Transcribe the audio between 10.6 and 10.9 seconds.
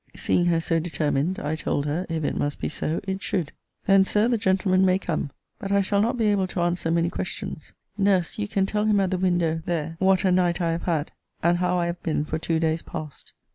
have